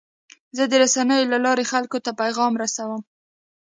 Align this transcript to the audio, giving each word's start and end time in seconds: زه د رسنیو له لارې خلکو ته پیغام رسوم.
زه 0.57 0.63
د 0.67 0.73
رسنیو 0.83 1.29
له 1.33 1.37
لارې 1.45 1.69
خلکو 1.71 1.97
ته 2.05 2.11
پیغام 2.21 2.53
رسوم. 2.63 3.01